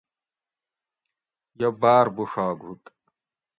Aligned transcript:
یہ 1.59 1.69
باۤر 1.81 2.05
بوڛاگ 2.15 2.59
ہُوت 2.65 2.83